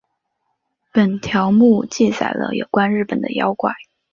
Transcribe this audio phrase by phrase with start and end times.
[0.91, 3.71] 本条目记载了有关日本的妖怪。